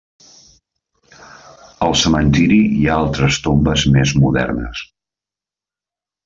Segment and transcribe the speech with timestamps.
[1.87, 4.83] Al cementiri hi ha altres tombes més modernes.